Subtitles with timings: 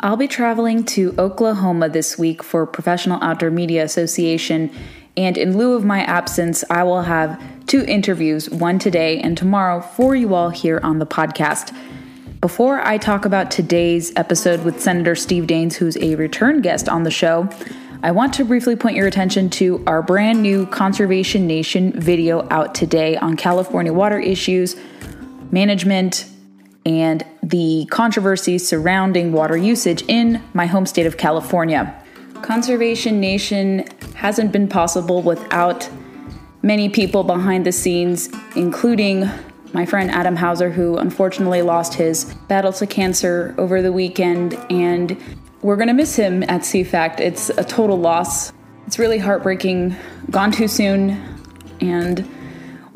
[0.00, 4.70] I'll be traveling to Oklahoma this week for Professional Outdoor Media Association,
[5.16, 9.80] and in lieu of my absence, I will have two interviews, one today and tomorrow,
[9.80, 11.76] for you all here on the podcast.
[12.40, 17.02] Before I talk about today's episode with Senator Steve Daines, who's a return guest on
[17.02, 17.48] the show,
[18.00, 22.72] I want to briefly point your attention to our brand new Conservation Nation video out
[22.72, 24.76] today on California water issues,
[25.50, 26.26] management,
[26.86, 31.94] and the controversies surrounding water usage in my home state of California.
[32.42, 35.88] Conservation Nation hasn't been possible without
[36.62, 39.28] many people behind the scenes, including
[39.72, 45.16] my friend Adam Hauser, who unfortunately lost his battle to cancer over the weekend, and
[45.62, 47.20] we're gonna miss him at CFACT.
[47.20, 48.52] It's a total loss.
[48.86, 49.94] It's really heartbreaking,
[50.30, 51.22] gone too soon,
[51.80, 52.26] and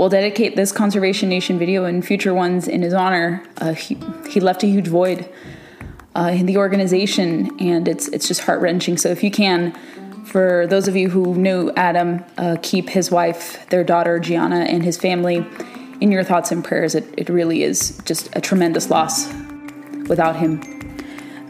[0.03, 3.41] we'll dedicate this Conservation Nation video and future ones in his honor.
[3.59, 3.97] Uh, he,
[4.29, 5.29] he, left a huge void
[6.17, 8.97] uh, in the organization, and it's it's just heart wrenching.
[8.97, 9.73] So if you can,
[10.25, 14.83] for those of you who knew Adam, uh, keep his wife, their daughter Gianna, and
[14.83, 15.47] his family
[16.01, 16.97] in your thoughts and prayers.
[16.97, 19.33] It, it really is just a tremendous loss
[20.09, 20.61] without him.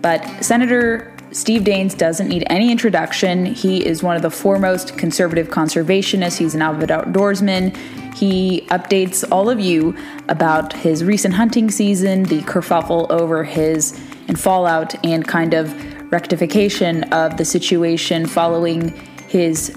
[0.02, 3.46] But Senator Steve Daines doesn't need any introduction.
[3.46, 6.36] He is one of the foremost conservative conservationists.
[6.36, 7.74] He's an avid outdoorsman.
[8.14, 9.96] He updates all of you
[10.28, 15.72] about his recent hunting season, the kerfuffle over his and fallout, and kind of
[16.12, 18.90] rectification of the situation following
[19.28, 19.74] his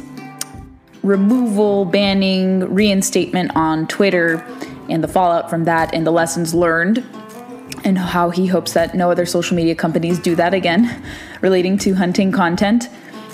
[1.03, 4.45] removal, banning, reinstatement on Twitter,
[4.89, 7.05] and the fallout from that, and the lessons learned,
[7.85, 11.03] and how he hopes that no other social media companies do that again
[11.41, 12.89] relating to hunting content.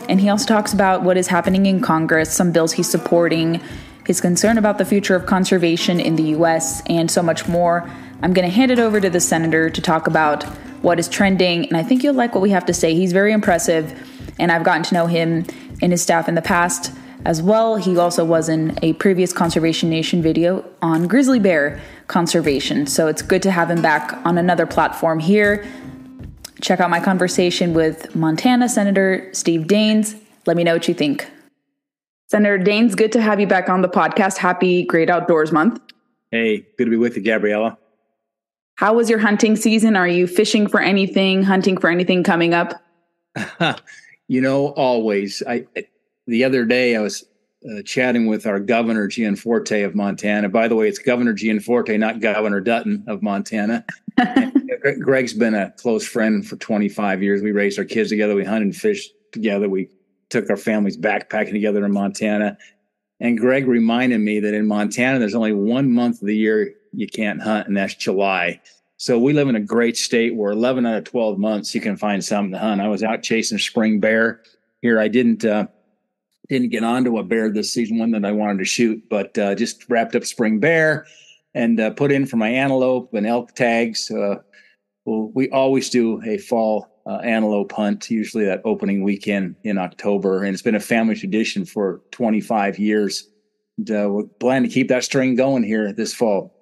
[0.10, 3.62] And he also talks about what is happening in Congress, some bills he's supporting,
[4.06, 7.90] his concern about the future of conservation in the US, and so much more.
[8.22, 10.44] I'm going to hand it over to the senator to talk about
[10.84, 12.94] what is trending, and I think you'll like what we have to say.
[12.94, 13.98] He's very impressive,
[14.38, 15.46] and I've gotten to know him
[15.82, 16.92] and his staff in the past
[17.26, 17.76] as well.
[17.76, 21.80] He also was in a previous Conservation Nation video on grizzly bear
[22.12, 25.66] conservation, so it's good to have him back on another platform here.
[26.62, 30.20] Check out my conversation with Montana Senator Steve Daines.
[30.46, 31.28] Let me know what you think.
[32.30, 34.38] Senator Daines, good to have you back on the podcast.
[34.38, 35.82] Happy Great Outdoors Month.
[36.30, 37.78] Hey, good to be with you, Gabriella.
[38.76, 39.96] How was your hunting season?
[39.96, 42.82] Are you fishing for anything, hunting for anything coming up?
[44.28, 45.42] you know, always.
[45.48, 45.66] I
[46.28, 47.26] the other day I was
[47.70, 50.50] uh, chatting with our governor Gianforte of Montana.
[50.50, 53.86] By the way, it's Governor Gianforte, not Governor Dutton of Montana.
[55.00, 57.42] Greg's been a close friend for 25 years.
[57.42, 58.36] We raised our kids together.
[58.36, 59.70] We hunted and fished together.
[59.70, 59.90] We
[60.30, 62.58] took our families backpacking together in Montana.
[63.20, 67.08] And Greg reminded me that in Montana, there's only one month of the year you
[67.08, 68.60] can't hunt, and that's July.
[68.98, 71.98] So we live in a great state where 11 out of 12 months you can
[71.98, 72.82] find something to hunt.
[72.82, 74.42] I was out chasing spring bear
[74.82, 75.00] here.
[75.00, 75.68] I didn't uh,
[76.52, 79.56] didn't get onto a bear this season, one that I wanted to shoot, but uh,
[79.56, 81.06] just wrapped up spring bear
[81.54, 84.12] and uh, put in for my antelope and elk tags.
[84.12, 84.36] Uh,
[85.06, 90.44] well, we always do a fall uh, antelope hunt, usually that opening weekend in October,
[90.44, 93.30] and it's been a family tradition for 25 years.
[93.78, 96.54] And, uh, we're planning to keep that string going here this fall.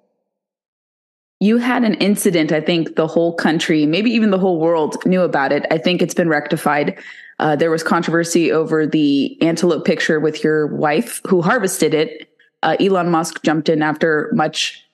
[1.40, 5.22] You had an incident, I think the whole country, maybe even the whole world knew
[5.22, 5.66] about it.
[5.70, 6.96] I think it's been rectified.
[7.40, 12.28] Uh, there was controversy over the antelope picture with your wife who harvested it.
[12.62, 14.84] Uh, Elon Musk jumped in after much,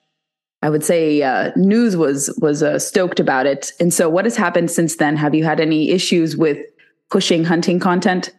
[0.61, 3.73] I would say, uh, news was was uh, stoked about it.
[3.81, 5.17] And so, what has happened since then?
[5.17, 6.65] Have you had any issues with
[7.11, 8.33] pushing hunting content?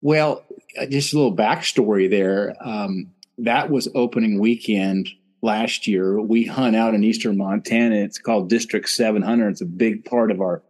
[0.00, 0.42] Well,
[0.80, 2.56] uh, just a little backstory there.
[2.60, 5.10] Um, that was opening weekend
[5.42, 6.18] last year.
[6.18, 7.96] We hunt out in eastern Montana.
[7.96, 9.50] It's called District 700.
[9.50, 10.62] It's a big part of our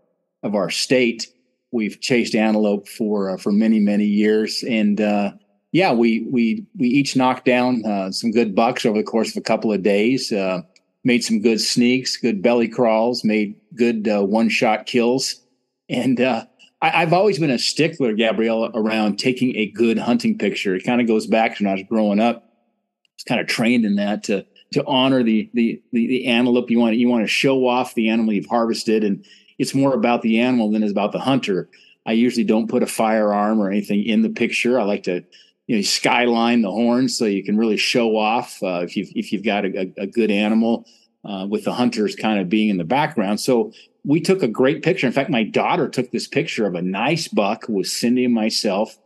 [0.42, 1.28] of our state.
[1.70, 5.32] We've chased antelope for uh, for many many years, and uh,
[5.72, 9.36] yeah, we we we each knocked down uh, some good bucks over the course of
[9.36, 10.32] a couple of days.
[10.32, 10.62] Uh,
[11.04, 15.42] made some good sneaks, good belly crawls, made good uh, one shot kills,
[15.88, 16.44] and uh,
[16.80, 20.74] I, have always been a stickler, Gabriella, around taking a good hunting picture.
[20.74, 22.36] It kind of goes back to when I was growing up.
[22.36, 26.70] I was kind of trained in that to to honor the, the the the, antelope.
[26.70, 29.24] You want you want to show off the animal you've harvested, and
[29.58, 31.68] it's more about the animal than it's about the hunter.
[32.06, 34.80] I usually don't put a firearm or anything in the picture.
[34.80, 35.24] I like to
[35.66, 39.32] you know skyline the horns so you can really show off uh, if you've if
[39.32, 40.86] you've got a, a good animal
[41.24, 43.40] uh, with the hunters kind of being in the background.
[43.40, 43.72] So
[44.04, 45.06] we took a great picture.
[45.06, 48.96] In fact, my daughter took this picture of a nice buck with Cindy and myself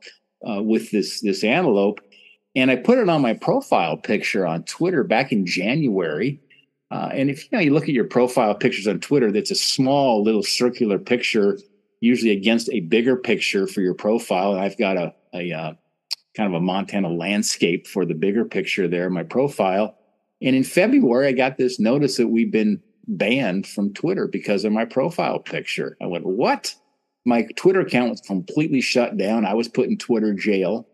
[0.49, 2.01] uh, with this this antelope,
[2.55, 6.41] and I put it on my profile picture on Twitter back in January.
[6.93, 9.55] Uh, and if you know you look at your profile pictures on Twitter, that's a
[9.55, 11.59] small little circular picture,
[12.01, 14.53] usually against a bigger picture for your profile.
[14.53, 15.73] And I've got a, a uh,
[16.37, 19.97] kind of a Montana landscape for the bigger picture there, my profile.
[20.43, 24.73] And in February, I got this notice that we've been banned from Twitter because of
[24.73, 25.97] my profile picture.
[26.03, 26.75] I went, What?
[27.25, 29.47] My Twitter account was completely shut down.
[29.47, 30.87] I was put in Twitter jail.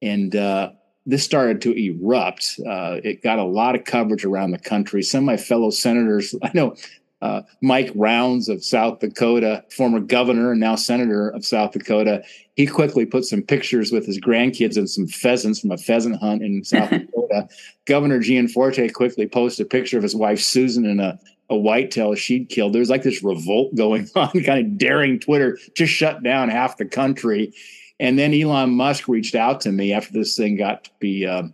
[0.00, 0.70] And uh,
[1.06, 2.60] this started to erupt.
[2.66, 5.02] Uh, it got a lot of coverage around the country.
[5.02, 6.76] Some of my fellow senators, I know
[7.22, 12.22] uh, Mike Rounds of South Dakota, former governor and now senator of South Dakota,
[12.56, 16.42] he quickly put some pictures with his grandkids and some pheasants from a pheasant hunt
[16.42, 17.48] in South Dakota.
[17.86, 22.48] Governor Gianforte quickly posted a picture of his wife Susan and a, a whitetail she'd
[22.48, 22.72] killed.
[22.72, 26.86] There's like this revolt going on, kind of daring Twitter to shut down half the
[26.86, 27.54] country.
[28.00, 31.44] And then Elon Musk reached out to me after this thing got to be uh,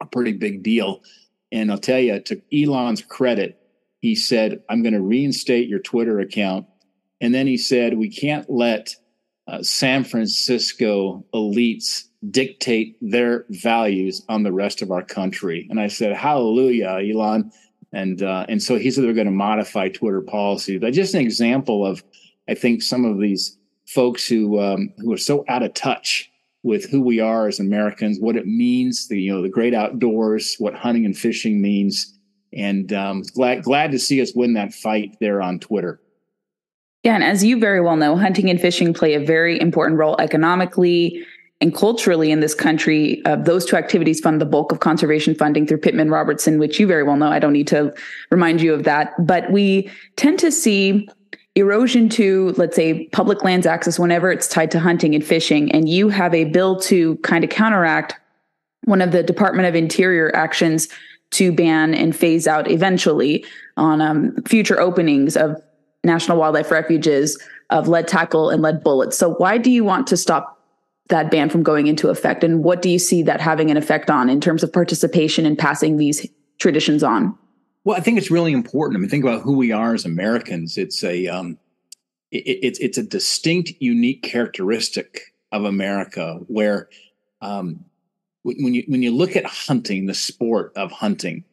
[0.00, 1.02] a pretty big deal.
[1.52, 3.60] And I'll tell you, to Elon's credit,
[4.00, 6.66] he said, I'm going to reinstate your Twitter account.
[7.20, 8.94] And then he said, We can't let
[9.46, 15.66] uh, San Francisco elites dictate their values on the rest of our country.
[15.70, 17.52] And I said, Hallelujah, Elon.
[17.92, 20.78] And uh, and so he said they're going to modify Twitter policy.
[20.78, 22.02] But just an example of,
[22.48, 26.30] I think, some of these folks who um, who are so out of touch
[26.62, 30.56] with who we are as Americans, what it means, the you know the great outdoors,
[30.58, 32.18] what hunting and fishing means,
[32.52, 36.00] and um, glad glad to see us win that fight there on Twitter.
[37.02, 40.16] Yeah, and as you very well know, hunting and fishing play a very important role
[40.18, 41.24] economically
[41.60, 43.24] and culturally in this country.
[43.24, 46.86] Uh, those two activities fund the bulk of conservation funding through Pittman Robertson, which you
[46.86, 47.28] very well know.
[47.28, 47.94] I don't need to
[48.30, 49.14] remind you of that.
[49.24, 51.08] But we tend to see
[51.54, 55.70] erosion to, let's say, public lands access whenever it's tied to hunting and fishing.
[55.72, 58.16] And you have a bill to kind of counteract
[58.84, 60.88] one of the Department of Interior actions
[61.30, 63.44] to ban and phase out eventually
[63.76, 65.60] on um, future openings of
[66.04, 67.40] national wildlife refuges
[67.70, 69.16] of lead tackle and lead bullets.
[69.16, 70.60] So, why do you want to stop
[71.08, 72.44] that ban from going into effect?
[72.44, 75.56] And what do you see that having an effect on in terms of participation in
[75.56, 76.26] passing these
[76.58, 77.36] traditions on?
[77.84, 78.96] Well, I think it's really important.
[78.96, 80.78] I mean, think about who we are as Americans.
[80.78, 81.58] It's a um,
[82.30, 86.88] it, it's it's a distinct, unique characteristic of America where
[87.42, 87.84] um,
[88.42, 91.44] when you when you look at hunting, the sport of hunting,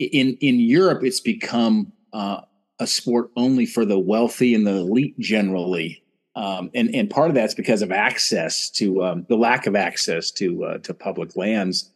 [0.00, 2.40] in in Europe, it's become uh,
[2.80, 6.02] a sport only for the wealthy and the elite generally,
[6.34, 10.32] um, and and part of that's because of access to um, the lack of access
[10.32, 11.88] to uh, to public lands.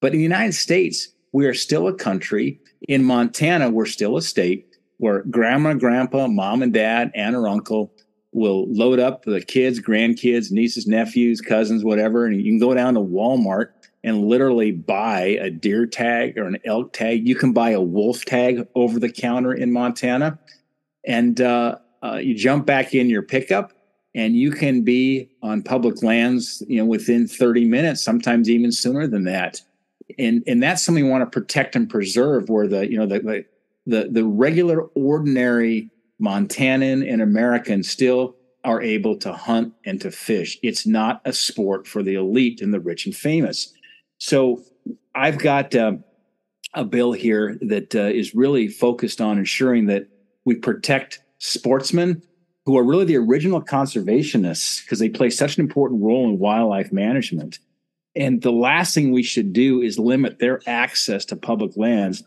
[0.00, 2.60] But in the United States, we are still a country.
[2.88, 7.92] In Montana, we're still a state where grandma, grandpa, mom and dad, aunt or uncle
[8.32, 12.94] will load up the kids, grandkids, nieces, nephews, cousins, whatever, and you can go down
[12.94, 13.70] to Walmart
[14.04, 17.26] and literally buy a deer tag or an elk tag.
[17.26, 20.38] You can buy a wolf tag over the counter in Montana,
[21.04, 23.72] and uh, uh, you jump back in your pickup,
[24.14, 29.08] and you can be on public lands, you know, within 30 minutes, sometimes even sooner
[29.08, 29.60] than that.
[30.18, 32.48] And and that's something we want to protect and preserve.
[32.48, 33.44] Where the you know the
[33.86, 40.58] the the regular ordinary Montanan and American still are able to hunt and to fish.
[40.62, 43.72] It's not a sport for the elite and the rich and famous.
[44.18, 44.62] So
[45.14, 45.94] I've got uh,
[46.72, 50.08] a bill here that uh, is really focused on ensuring that
[50.44, 52.22] we protect sportsmen
[52.64, 56.90] who are really the original conservationists because they play such an important role in wildlife
[56.90, 57.58] management.
[58.16, 62.22] And the last thing we should do is limit their access to public lands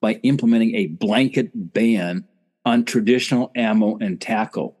[0.00, 2.26] by implementing a blanket ban
[2.64, 4.78] on traditional ammo and tackle.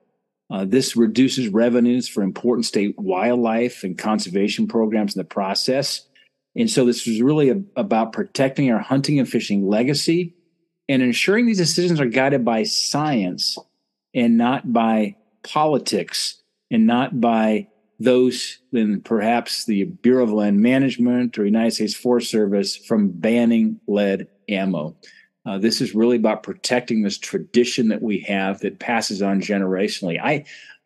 [0.50, 6.06] Uh, this reduces revenues for important state wildlife and conservation programs in the process.
[6.54, 10.34] And so this was really a, about protecting our hunting and fishing legacy
[10.88, 13.56] and ensuring these decisions are guided by science
[14.14, 17.68] and not by politics and not by
[18.02, 23.80] those than perhaps the Bureau of Land Management or United States Forest Service from banning
[23.86, 24.96] lead ammo.
[25.44, 30.20] Uh, this is really about protecting this tradition that we have that passes on generationally.
[30.22, 30.44] I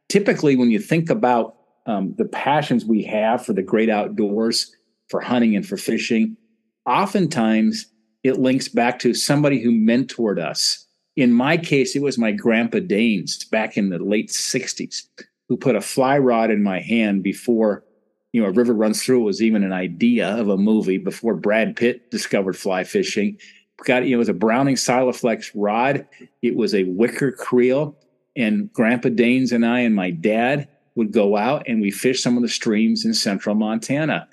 [0.09, 1.57] typically, when you think about
[1.87, 4.75] um, the passions we have for the great outdoors,
[5.09, 6.37] for hunting and for fishing,
[6.85, 7.87] oftentimes
[8.25, 10.87] it links back to somebody who mentored us.
[11.15, 15.03] In my case, it was my grandpa Daines back in the late 60s.
[15.49, 17.85] Who put a fly rod in my hand before
[18.33, 21.35] you know a river runs through it was even an idea of a movie before
[21.35, 23.39] Brad Pitt discovered fly fishing.
[23.85, 26.07] Got you know, it was a Browning Silaflex rod.
[26.43, 27.97] It was a wicker creel,
[28.35, 32.37] and Grandpa Daines and I and my dad would go out and we fished some
[32.37, 34.27] of the streams in central Montana.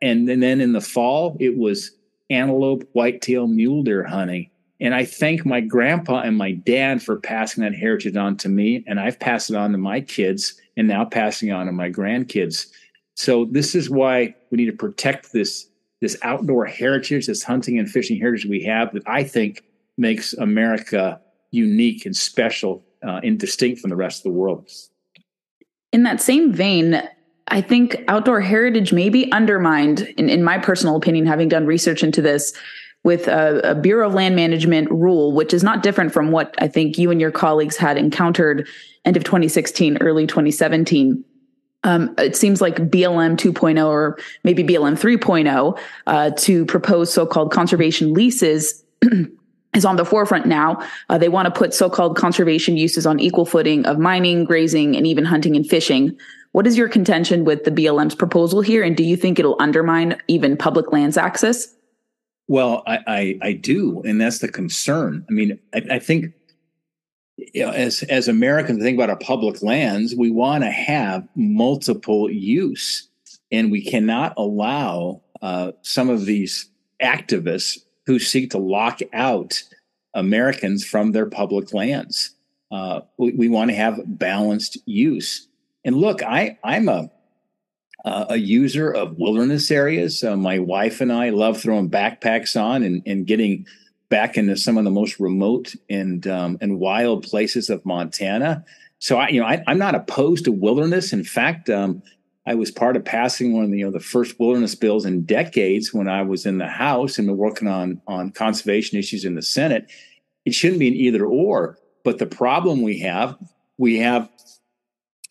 [0.00, 1.92] And, and then in the fall, it was
[2.30, 4.50] antelope, whitetail, mule deer hunting.
[4.80, 8.84] And I thank my grandpa and my dad for passing that heritage on to me.
[8.86, 12.66] And I've passed it on to my kids and now passing on to my grandkids.
[13.14, 15.68] So this is why we need to protect this,
[16.00, 19.62] this outdoor heritage, this hunting and fishing heritage we have that I think
[19.96, 21.20] makes America
[21.52, 24.68] unique and special uh, and distinct from the rest of the world.
[25.92, 27.00] In that same vein,
[27.48, 32.02] I think outdoor heritage may be undermined, in, in my personal opinion, having done research
[32.02, 32.52] into this,
[33.04, 36.66] with a, a, Bureau of Land Management rule, which is not different from what I
[36.66, 38.66] think you and your colleagues had encountered
[39.04, 41.22] end of 2016, early 2017.
[41.84, 48.14] Um, it seems like BLM 2.0 or maybe BLM 3.0 uh, to propose so-called conservation
[48.14, 48.82] leases
[49.74, 50.82] is on the forefront now.
[51.10, 55.06] Uh, they want to put so-called conservation uses on equal footing of mining, grazing, and
[55.06, 56.16] even hunting and fishing.
[56.52, 60.16] What is your contention with the BLM's proposal here, and do you think it'll undermine
[60.26, 61.74] even public lands access?
[62.46, 65.24] Well, I, I, I do, and that's the concern.
[65.28, 66.34] I mean, I, I think
[67.36, 72.30] you know, as as Americans think about our public lands, we want to have multiple
[72.30, 73.08] use,
[73.50, 76.68] and we cannot allow uh, some of these
[77.02, 79.62] activists who seek to lock out
[80.14, 82.34] Americans from their public lands.
[82.70, 85.48] Uh, we, we want to have balanced use.
[85.84, 87.10] And look, I I'm a
[88.04, 90.22] uh, a user of wilderness areas.
[90.22, 93.66] Uh, my wife and I love throwing backpacks on and, and getting
[94.10, 98.64] back into some of the most remote and um, and wild places of Montana.
[98.98, 101.12] So I, you know, I, am not opposed to wilderness.
[101.12, 102.02] In fact, um,
[102.46, 105.24] I was part of passing one of the you know the first wilderness bills in
[105.24, 109.42] decades when I was in the House and working on on conservation issues in the
[109.42, 109.90] Senate.
[110.44, 111.78] It shouldn't be an either or.
[112.04, 113.34] But the problem we have,
[113.78, 114.28] we have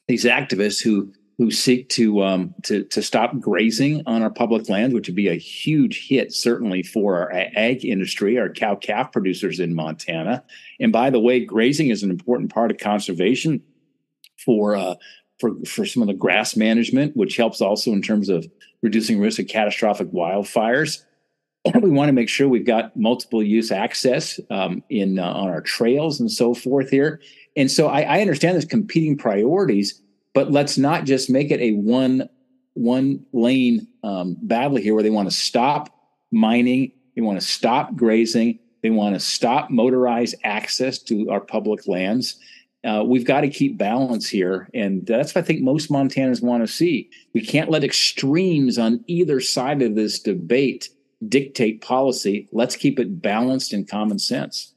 [0.08, 4.94] these activists who who seek to um, to to stop grazing on our public lands,
[4.94, 9.60] which would be a huge hit certainly for our ag industry, our cow calf producers
[9.60, 10.42] in Montana.
[10.80, 13.62] And by the way, grazing is an important part of conservation
[14.38, 14.96] for uh,
[15.38, 18.48] for for some of the grass management, which helps also in terms of
[18.82, 21.04] reducing risk of catastrophic wildfires.
[21.66, 25.50] And we want to make sure we've got multiple use access um, in uh, on
[25.50, 27.20] our trails and so forth here.
[27.58, 30.02] And so I, I understand there's competing priorities,
[30.34, 32.30] but let's not just make it a one
[32.74, 35.96] one lane um, battle here where they want to stop
[36.32, 41.88] mining, they want to stop grazing, they want to stop motorized access to our public
[41.88, 42.36] lands.
[42.84, 46.68] Uh, we've got to keep balance here, and that's what I think most Montanans want
[46.68, 47.10] to see.
[47.34, 50.90] We can't let extremes on either side of this debate
[51.30, 52.50] dictate policy.
[52.52, 54.74] Let's keep it balanced and common sense.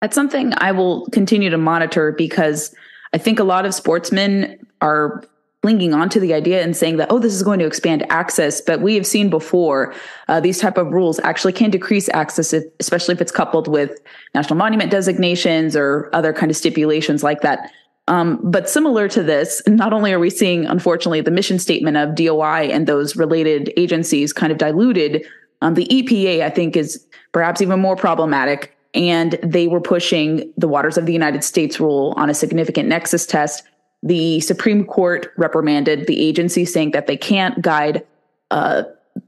[0.00, 2.72] That's something I will continue to monitor because
[3.14, 5.22] I think a lot of sportsmen are
[5.62, 8.60] clinging onto the idea and saying that oh this is going to expand access.
[8.60, 9.94] But we have seen before
[10.28, 13.98] uh, these type of rules actually can decrease access especially if it's coupled with
[14.34, 17.70] national monument designations or other kind of stipulations like that.
[18.08, 22.14] Um, but similar to this not only are we seeing unfortunately the mission statement of
[22.14, 25.24] doi and those related agencies kind of diluted
[25.62, 27.02] um, the epa i think is
[27.32, 32.14] perhaps even more problematic and they were pushing the Waters of the United States rule
[32.16, 33.64] on a significant nexus test.
[34.02, 38.06] The Supreme Court reprimanded the agency, saying that they can't guide
[38.50, 38.84] uh,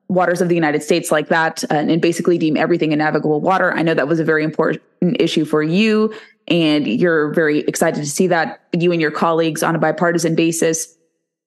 [0.09, 3.73] waters of the United States like that uh, and basically deem everything a navigable water.
[3.73, 4.83] I know that was a very important
[5.19, 6.15] issue for you,
[6.49, 10.96] and you're very excited to see that you and your colleagues on a bipartisan basis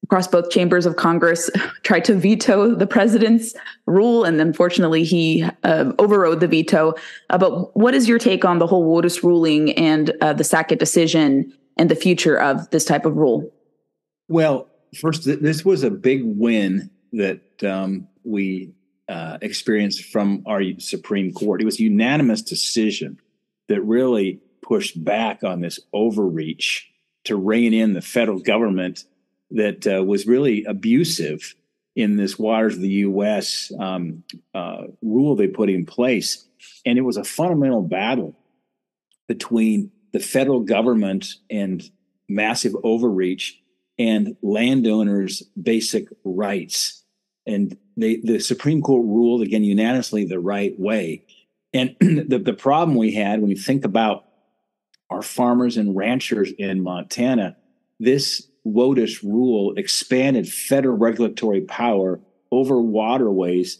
[0.09, 1.51] across both chambers of Congress
[1.83, 3.53] tried to veto the president's
[3.85, 6.95] rule, and unfortunately, he uh, overrode the veto.
[7.29, 10.79] Uh, but what is your take on the whole WOTUS ruling and uh, the Sackett
[10.79, 13.53] decision and the future of this type of rule?
[14.27, 14.67] Well,
[14.99, 18.73] first, th- this was a big win that um, we
[19.07, 21.61] uh, experienced from our Supreme Court.
[21.61, 23.19] It was a unanimous decision
[23.67, 26.89] that really pushed back on this overreach
[27.25, 29.03] to rein in the federal government
[29.51, 31.55] that uh, was really abusive
[31.95, 33.71] in this waters of the U.S.
[33.79, 36.45] Um, uh, rule they put in place,
[36.85, 38.35] and it was a fundamental battle
[39.27, 41.83] between the federal government and
[42.27, 43.61] massive overreach
[43.97, 47.03] and landowners' basic rights.
[47.45, 51.25] And they, the Supreme Court ruled again unanimously the right way.
[51.73, 54.25] And the, the problem we had when you think about
[55.09, 57.57] our farmers and ranchers in Montana
[57.99, 62.19] this WOTUS rule expanded federal regulatory power
[62.51, 63.79] over waterways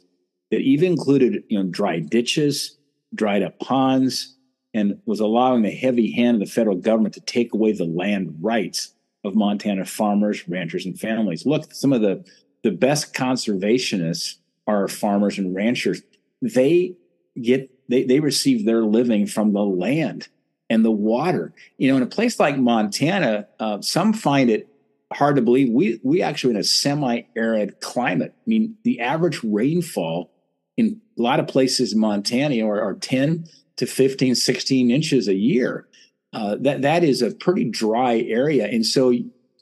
[0.51, 2.77] that even included you know dry ditches,
[3.13, 4.35] dried up ponds,
[4.73, 8.35] and was allowing the heavy hand of the federal government to take away the land
[8.41, 8.93] rights
[9.23, 11.45] of Montana farmers, ranchers, and families.
[11.45, 12.23] Look, some of the
[12.63, 14.35] the best conservationists
[14.67, 16.01] are farmers and ranchers.
[16.41, 16.95] They
[17.41, 20.27] get they they receive their living from the land
[20.69, 21.53] and the water.
[21.77, 24.68] You know, in a place like Montana, uh, some find it
[25.13, 28.33] hard to believe we we actually in a semi-arid climate.
[28.37, 30.31] I mean, the average rainfall
[30.77, 33.45] in a lot of places in Montana are, are 10
[33.77, 35.87] to 15, 16 inches a year.
[36.31, 39.11] Uh, that that is a pretty dry area, and so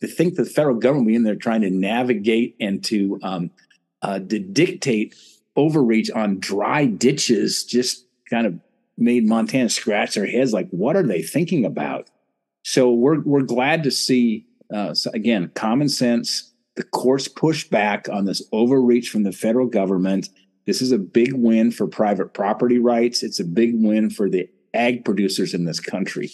[0.01, 3.51] to think the federal government in there trying to navigate and to um,
[4.01, 5.15] uh, to dictate
[5.55, 8.59] overreach on dry ditches just kind of
[8.97, 12.09] made Montana scratch their heads like, what are they thinking about?
[12.63, 16.53] So we're we're glad to see uh, so again common sense.
[16.75, 20.29] The courts push back on this overreach from the federal government.
[20.65, 23.23] This is a big win for private property rights.
[23.23, 26.29] It's a big win for the ag producers in this country.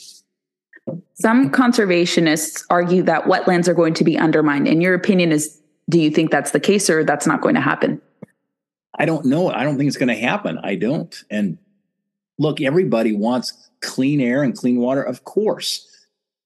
[1.14, 4.68] Some conservationists argue that wetlands are going to be undermined.
[4.68, 7.62] In your opinion, is do you think that's the case or that's not going to
[7.62, 8.02] happen?
[8.98, 9.50] I don't know.
[9.50, 10.60] I don't think it's going to happen.
[10.62, 11.16] I don't.
[11.30, 11.58] And
[12.38, 15.88] look, everybody wants clean air and clean water, of course,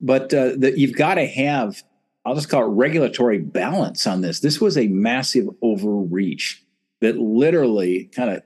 [0.01, 1.83] but uh, that you've got to have.
[2.25, 4.41] I'll just call it regulatory balance on this.
[4.41, 6.61] This was a massive overreach
[6.99, 8.43] that literally kind of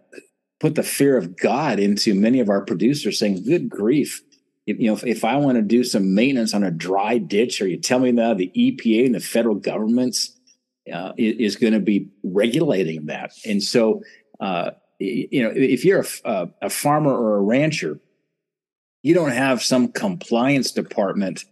[0.60, 4.22] put the fear of God into many of our producers, saying, "Good grief."
[4.68, 7.60] If, you know, if, if I want to do some maintenance on a dry ditch,
[7.62, 10.40] or you tell me that the EPA and the federal governments
[10.92, 13.32] uh, is, going to be regulating that.
[13.46, 14.02] And so,
[14.40, 18.00] uh, you know, if you're a, a, farmer or a rancher,
[19.04, 21.46] you don't have some compliance department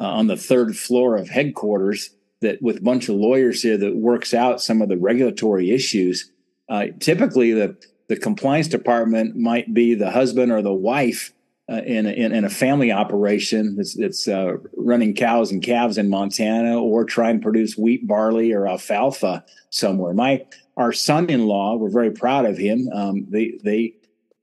[0.00, 3.96] uh, on the third floor of headquarters that with a bunch of lawyers here that
[3.96, 6.30] works out some of the regulatory issues.
[6.68, 7.76] Uh, typically, the
[8.08, 11.32] the compliance department might be the husband or the wife
[11.70, 15.96] uh, in, a, in, in, a family operation that's, that's uh, running cows and calves
[15.96, 20.12] in Montana or trying to produce wheat, barley, or alfalfa somewhere.
[20.12, 20.44] My
[20.76, 22.88] our son-in-law, we're very proud of him.
[22.92, 23.94] Um, they they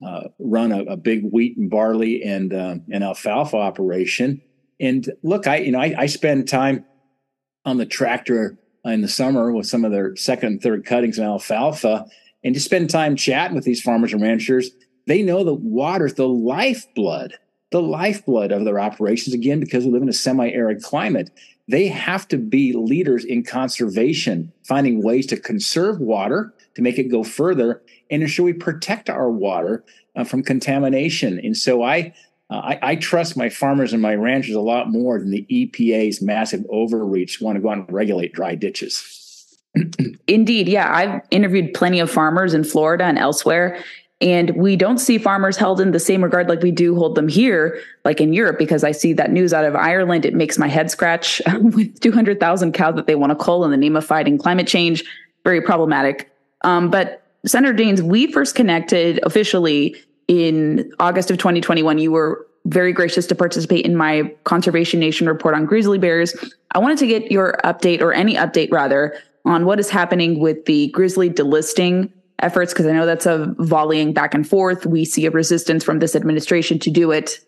[0.04, 4.40] uh, run a, a, big wheat and barley and uh, an alfalfa operation.
[4.78, 6.84] And look, I you know I, I spend time
[7.64, 11.26] on the tractor in the summer with some of their second and third cuttings and
[11.26, 12.06] alfalfa,
[12.44, 14.70] and to spend time chatting with these farmers and ranchers
[15.08, 17.32] they know the water's the lifeblood,
[17.72, 19.34] the lifeblood of their operations.
[19.34, 21.30] Again, because we live in a semi arid climate,
[21.66, 27.04] they have to be leaders in conservation, finding ways to conserve water, to make it
[27.04, 29.84] go further, and ensure we protect our water
[30.16, 31.38] uh, from contamination.
[31.38, 32.12] And so I,
[32.50, 36.22] uh, I, I, trust my farmers and my ranchers a lot more than the EPA's
[36.22, 39.58] massive overreach want to go out and regulate dry ditches.
[40.26, 40.68] Indeed.
[40.68, 40.90] Yeah.
[40.92, 43.82] I've interviewed plenty of farmers in Florida and elsewhere.
[44.20, 47.28] And we don't see farmers held in the same regard like we do hold them
[47.28, 50.24] here, like in Europe, because I see that news out of Ireland.
[50.24, 53.76] It makes my head scratch with 200,000 cows that they want to cull in the
[53.76, 55.04] name of fighting climate change.
[55.44, 56.32] Very problematic.
[56.62, 59.96] Um, but Senator Daines, we first connected officially
[60.28, 61.98] in August of 2021.
[61.98, 66.36] You were very gracious to participate in my Conservation Nation report on grizzly bears.
[66.72, 70.66] I wanted to get your update, or any update rather, on what is happening with
[70.66, 72.72] the grizzly delisting efforts?
[72.72, 74.86] Because I know that's a volleying back and forth.
[74.86, 77.40] We see a resistance from this administration to do it.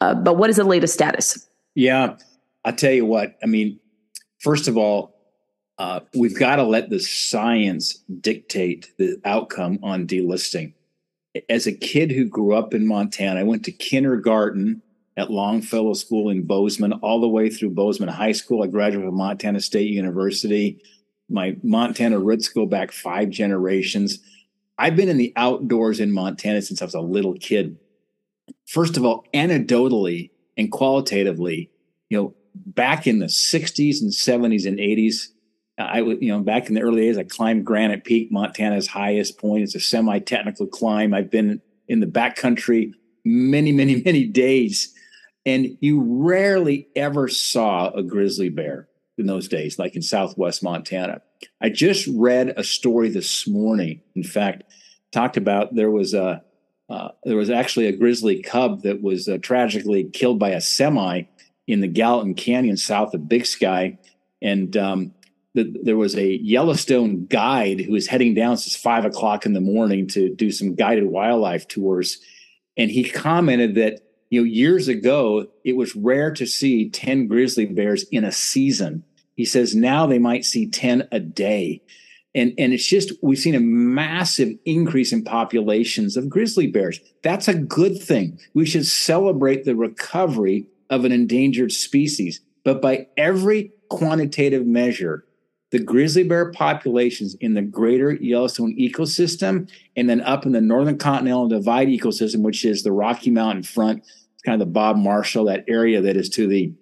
[0.00, 1.48] Uh, but what is the latest status?
[1.74, 2.16] Yeah,
[2.64, 3.36] I'll tell you what.
[3.42, 3.80] I mean,
[4.40, 5.17] first of all,
[5.78, 10.72] uh, we've got to let the science dictate the outcome on delisting.
[11.48, 14.82] As a kid who grew up in Montana, I went to kindergarten
[15.16, 18.62] at Longfellow School in Bozeman, all the way through Bozeman High School.
[18.62, 20.80] I graduated from Montana State University
[21.28, 24.20] my Montana roots go back five generations.
[24.78, 27.76] I've been in the outdoors in Montana since I was a little kid.
[28.66, 31.70] First of all, anecdotally and qualitatively,
[32.08, 35.28] you know, back in the 60s and 70s and 80s,
[35.78, 39.38] I would, you know, back in the early days, I climbed Granite Peak, Montana's highest
[39.38, 39.62] point.
[39.62, 41.14] It's a semi-technical climb.
[41.14, 42.92] I've been in the backcountry
[43.24, 44.92] many, many, many days,
[45.46, 51.22] and you rarely ever saw a grizzly bear in those days, like in Southwest Montana.
[51.60, 54.00] I just read a story this morning.
[54.14, 54.64] In fact,
[55.12, 56.42] talked about there was a
[56.90, 61.22] uh, there was actually a grizzly cub that was uh, tragically killed by a semi
[61.66, 63.98] in the Gallatin Canyon south of Big Sky,
[64.40, 65.12] and um,
[65.54, 69.60] the, there was a Yellowstone guide who was heading down since five o'clock in the
[69.60, 72.18] morning to do some guided wildlife tours,
[72.76, 77.66] and he commented that you know, years ago, it was rare to see 10 grizzly
[77.66, 79.04] bears in a season.
[79.36, 81.82] He says now they might see 10 a day.
[82.34, 87.00] And, and it's just, we've seen a massive increase in populations of grizzly bears.
[87.22, 88.38] That's a good thing.
[88.52, 92.40] We should celebrate the recovery of an endangered species.
[92.64, 95.24] But by every quantitative measure,
[95.70, 100.96] the grizzly bear populations in the greater Yellowstone ecosystem and then up in the Northern
[100.96, 105.44] Continental Divide ecosystem, which is the Rocky Mountain front, it's kind of the Bob Marshall,
[105.44, 106.72] that area that is to the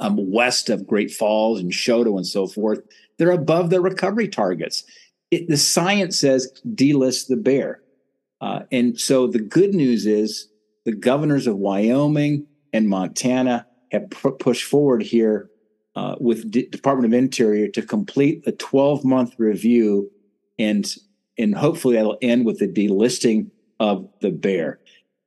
[0.00, 2.80] um, west of Great Falls and Choteau and so forth,
[3.18, 4.84] they're above their recovery targets.
[5.30, 7.80] It, the science says delist the bear.
[8.40, 10.48] Uh, and so the good news is
[10.84, 15.50] the governors of Wyoming and Montana have pu- pushed forward here
[15.96, 20.10] uh, with D- Department of Interior to complete a 12 month review,
[20.58, 20.92] and
[21.38, 24.80] and hopefully that'll end with the delisting of the bear.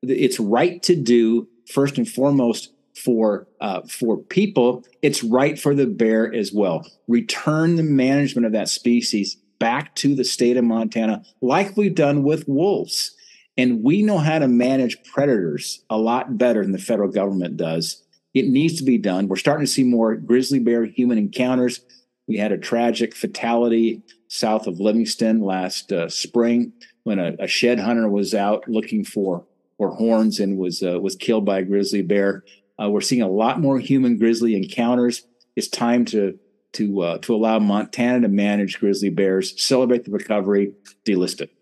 [0.03, 4.83] It's right to do first and foremost for uh, for people.
[5.01, 6.85] It's right for the bear as well.
[7.07, 12.23] Return the management of that species back to the state of Montana, like we've done
[12.23, 13.13] with wolves.
[13.59, 18.03] And we know how to manage predators a lot better than the federal government does.
[18.37, 19.27] It needs to be done.
[19.27, 21.81] We're starting to see more grizzly bear human encounters.
[22.27, 26.73] We had a tragic fatality south of Livingston last uh, spring
[27.03, 29.45] when a, a, shed hunter was out looking for
[29.77, 32.43] for horns and was uh, was killed by a grizzly bear.
[32.79, 35.25] Uh, we're seeing a lot more human grizzly encounters.
[35.55, 36.37] It's time to
[36.73, 40.73] to uh, to allow Montana to manage grizzly bears, celebrate the recovery,
[41.05, 41.56] delist it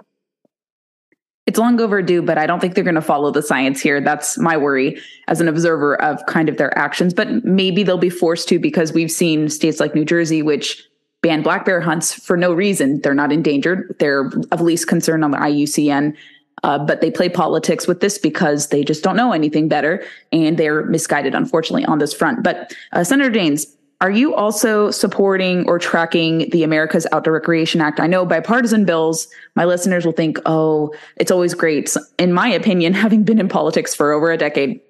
[1.45, 4.01] it's long overdue, but I don't think they're going to follow the science here.
[4.01, 7.13] That's my worry as an observer of kind of their actions.
[7.13, 10.83] But maybe they'll be forced to because we've seen states like New Jersey, which
[11.21, 12.99] ban black bear hunts for no reason.
[13.01, 13.95] They're not endangered.
[13.99, 16.15] They're of least concern on the IUCN.
[16.63, 20.57] Uh, but they play politics with this because they just don't know anything better and
[20.57, 22.43] they're misguided, unfortunately, on this front.
[22.43, 23.67] But uh, Senator Daines,
[24.01, 27.99] are you also supporting or tracking the America's Outdoor Recreation Act?
[27.99, 31.95] I know bipartisan bills, my listeners will think, oh, it's always great.
[32.19, 34.81] In my opinion, having been in politics for over a decade,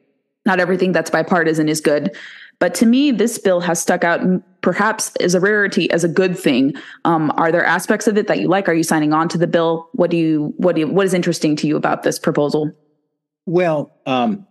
[0.46, 2.16] not everything that's bipartisan is good.
[2.60, 4.22] But to me, this bill has stuck out
[4.62, 6.74] perhaps as a rarity, as a good thing.
[7.04, 8.70] Um, are there aspects of it that you like?
[8.70, 9.90] Are you signing on to the bill?
[9.92, 12.72] What do you what do you, what is interesting to you about this proposal?
[13.46, 14.48] Well, um,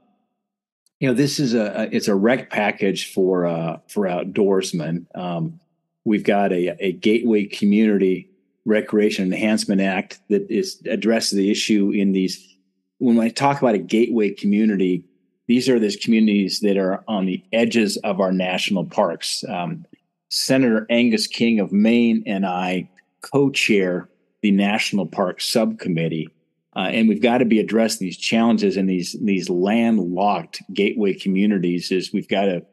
[1.05, 5.05] you know, this is a it's a rec package for uh, for outdoorsmen.
[5.15, 5.61] Um,
[6.05, 8.31] we've got a, a gateway community
[8.65, 12.57] recreation enhancement act that is addresses the issue in these.
[13.01, 15.05] When I talk about a gateway community,
[15.47, 19.45] these are those communities that are on the edges of our national parks.
[19.47, 19.85] Um,
[20.31, 22.89] Senator Angus King of Maine and I
[23.21, 24.09] co-chair
[24.41, 26.31] the National Park Subcommittee,
[26.77, 31.91] uh, and we've got to be addressing these challenges in these these landlocked gateway communities.
[31.91, 32.65] Is we've got to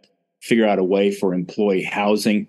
[0.41, 2.47] figure out a way for employee housing,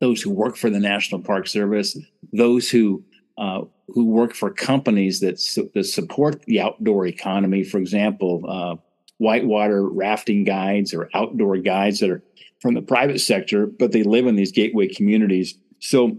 [0.00, 1.98] those who work for the National Park Service,
[2.32, 3.02] those who
[3.36, 7.64] uh, who work for companies that, su- that support the outdoor economy.
[7.64, 8.76] For example, uh,
[9.18, 12.22] whitewater rafting guides or outdoor guides that are
[12.60, 15.54] from the private sector, but they live in these gateway communities.
[15.78, 16.18] So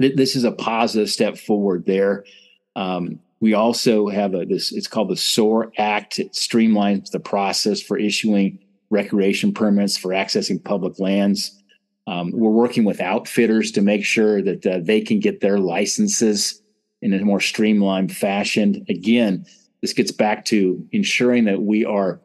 [0.00, 2.24] th- this is a positive step forward there.
[2.74, 6.20] Um, we also have a this it's called the SOAR Act.
[6.20, 11.60] It streamlines the process for issuing recreation permits for accessing public lands.
[12.06, 16.62] Um, we're working with outfitters to make sure that uh, they can get their licenses
[17.00, 18.86] in a more streamlined fashion.
[18.88, 19.44] Again,
[19.80, 22.20] this gets back to ensuring that we are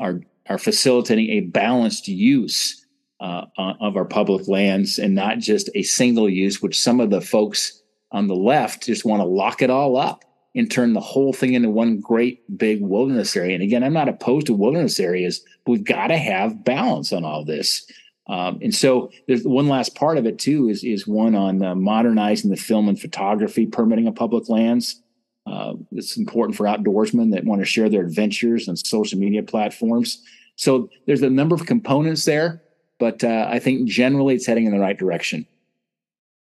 [0.00, 2.84] are are facilitating a balanced use
[3.20, 7.20] uh, of our public lands and not just a single use, which some of the
[7.20, 10.24] folks on the left just want to lock it all up
[10.56, 13.54] and turn the whole thing into one great big wilderness area.
[13.54, 17.24] And again, I'm not opposed to wilderness areas, but we've got to have balance on
[17.24, 17.90] all this.
[18.28, 21.74] Um, and so there's one last part of it too is is one on uh,
[21.76, 25.00] modernizing the film and photography permitting of public lands.
[25.46, 30.20] Uh, it's important for outdoorsmen that want to share their adventures on social media platforms.
[30.56, 32.62] So there's a number of components there,
[32.98, 35.46] but uh, I think generally it's heading in the right direction.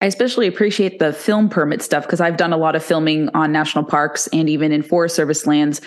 [0.01, 3.51] I especially appreciate the film permit stuff because I've done a lot of filming on
[3.51, 5.79] national parks and even in Forest Service lands.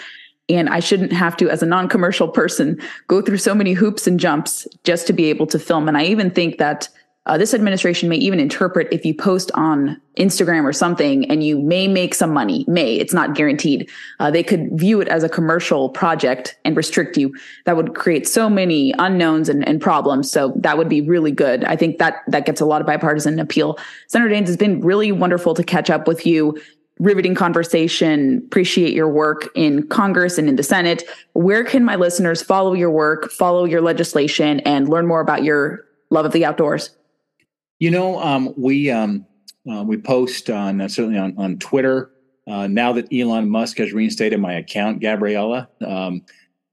[0.48, 4.07] And I shouldn't have to, as a non commercial person, go through so many hoops
[4.07, 5.88] and jumps just to be able to film.
[5.88, 6.88] And I even think that
[7.27, 11.59] uh, this administration may even interpret if you post on Instagram or something and you
[11.59, 13.91] may make some money, may, it's not guaranteed.
[14.21, 17.35] Uh, they could view it as a commercial project and restrict you.
[17.65, 20.31] That would create so many unknowns and, and problems.
[20.31, 21.65] So that would be really good.
[21.65, 23.79] I think that that gets a lot of bipartisan appeal.
[24.07, 26.61] Senator Daines has been really wonderful to catch up with you.
[26.99, 28.43] riveting conversation.
[28.47, 31.03] Appreciate your work in Congress and in the Senate.
[31.33, 35.85] Where can my listeners follow your work, follow your legislation, and learn more about your
[36.11, 36.91] love of the outdoors?
[37.79, 39.27] You know, um, we um,
[39.71, 42.11] uh, we post on uh, certainly on on Twitter.
[42.47, 46.23] Uh, now that Elon Musk has reinstated my account, Gabriella, um,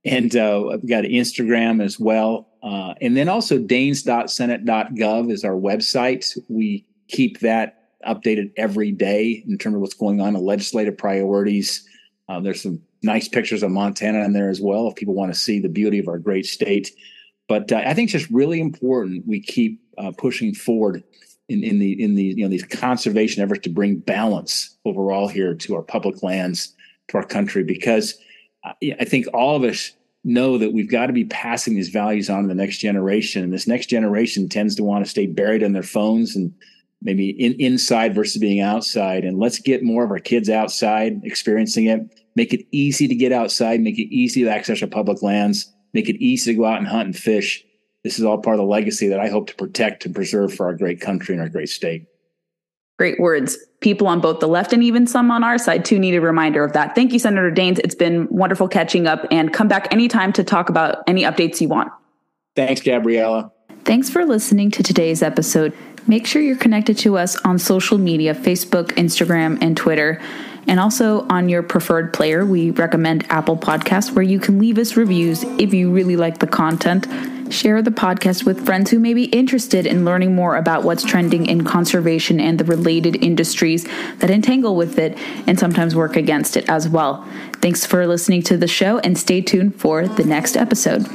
[0.04, 6.38] and uh, I've got Instagram as well, uh, and then also Daines.senate.gov is our website.
[6.50, 11.88] We keep that updated every day in terms of what's going on in legislative priorities.
[12.28, 15.40] Uh, there's some nice pictures of Montana in there as well if people want to
[15.40, 16.92] see the beauty of our great state.
[17.48, 21.04] But I think it's just really important we keep uh, pushing forward
[21.49, 25.54] in, in the in the you know these conservation efforts to bring balance overall here
[25.54, 26.73] to our public lands
[27.10, 28.17] to our country because
[28.63, 29.91] I think all of us
[30.23, 33.51] know that we've got to be passing these values on to the next generation and
[33.51, 36.54] this next generation tends to want to stay buried in their phones and
[37.01, 39.25] maybe in, inside versus being outside.
[39.25, 42.01] And let's get more of our kids outside experiencing it.
[42.36, 46.08] Make it easy to get outside, make it easy to access our public lands, make
[46.08, 47.65] it easy to go out and hunt and fish.
[48.04, 50.66] This is all part of the legacy that I hope to protect and preserve for
[50.66, 52.08] our great country and our great state.
[52.98, 53.58] Great words.
[53.80, 56.64] People on both the left and even some on our side too need a reminder
[56.64, 56.94] of that.
[56.94, 57.80] Thank you, Senator Daines.
[57.80, 61.68] It's been wonderful catching up and come back anytime to talk about any updates you
[61.68, 61.92] want.
[62.56, 63.52] Thanks, Gabriella.
[63.86, 65.74] Thanks for listening to today's episode.
[66.06, 70.22] Make sure you're connected to us on social media Facebook, Instagram, and Twitter.
[70.68, 74.96] And also on your preferred player, we recommend Apple Podcasts, where you can leave us
[74.96, 77.08] reviews if you really like the content.
[77.52, 81.46] Share the podcast with friends who may be interested in learning more about what's trending
[81.46, 83.86] in conservation and the related industries
[84.20, 87.28] that entangle with it and sometimes work against it as well.
[87.56, 91.06] Thanks for listening to the show and stay tuned for the next episode.